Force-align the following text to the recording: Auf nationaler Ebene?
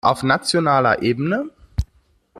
Auf 0.03 0.23
nationaler 0.23 1.03
Ebene? 1.03 1.51